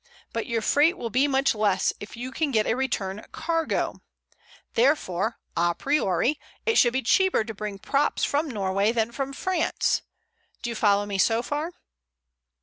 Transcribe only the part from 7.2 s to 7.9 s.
to bring